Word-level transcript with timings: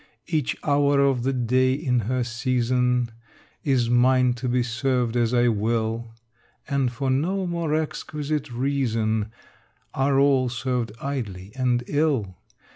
Each 0.25 0.55
hour 0.63 0.99
of 0.99 1.21
the 1.21 1.31
day 1.31 1.73
in 1.73 1.99
her 2.09 2.23
season 2.23 3.11
Is 3.63 3.87
mine 3.87 4.33
to 4.33 4.49
be 4.49 4.63
served 4.63 5.15
as 5.15 5.31
I 5.31 5.47
will: 5.49 6.15
And 6.67 6.91
for 6.91 7.11
no 7.11 7.45
more 7.45 7.75
exquisite 7.75 8.51
reason 8.51 9.31
Are 9.93 10.17
all 10.19 10.49
served 10.49 10.91
idly 10.99 11.51
and 11.55 11.83
ill. 11.85 12.35